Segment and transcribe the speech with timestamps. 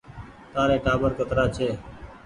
[0.53, 1.67] تآري ٽآٻر ڪترآ ڇي۔